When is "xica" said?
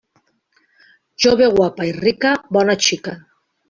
2.91-3.19